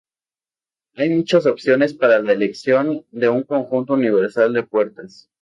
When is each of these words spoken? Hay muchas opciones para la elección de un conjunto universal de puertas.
Hay 0.95 1.09
muchas 1.11 1.45
opciones 1.45 1.93
para 1.93 2.17
la 2.23 2.31
elección 2.31 3.05
de 3.11 3.29
un 3.29 3.43
conjunto 3.43 3.93
universal 3.93 4.51
de 4.51 4.63
puertas. 4.63 5.29